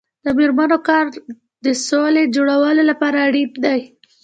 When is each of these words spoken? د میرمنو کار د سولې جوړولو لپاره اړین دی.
د 0.25 0.25
میرمنو 0.37 0.77
کار 0.87 1.05
د 1.65 1.67
سولې 1.87 2.23
جوړولو 2.35 2.83
لپاره 2.91 3.17
اړین 3.27 3.49
دی. 3.65 3.79